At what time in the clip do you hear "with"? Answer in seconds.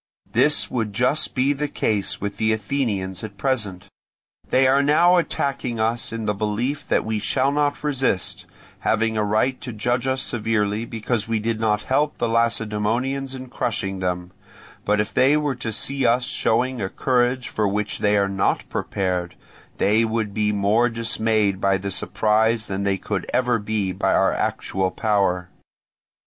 2.19-2.37